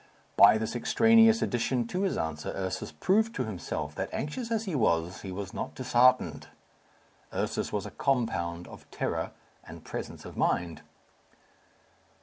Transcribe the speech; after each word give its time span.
By 0.35 0.57
this 0.57 0.75
extraneous 0.75 1.43
addition 1.43 1.85
to 1.89 2.01
his 2.01 2.17
answer 2.17 2.49
Ursus 2.55 2.91
proved 2.91 3.35
to 3.35 3.43
himself 3.43 3.93
that, 3.93 4.09
anxious 4.11 4.49
as 4.49 4.65
he 4.65 4.73
was, 4.73 5.21
he 5.21 5.31
was 5.31 5.53
not 5.53 5.75
disheartened. 5.75 6.47
Ursus 7.31 7.71
was 7.71 7.85
a 7.85 7.91
compound 7.91 8.67
of 8.67 8.89
terror 8.89 9.29
and 9.63 9.85
presence 9.85 10.25
of 10.25 10.35
mind. 10.35 10.81